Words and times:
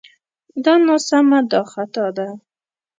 دا 0.63 0.73
ناسمه 0.87 1.39
دا 1.51 1.61
خطا 1.71 2.05
ده 2.17 2.27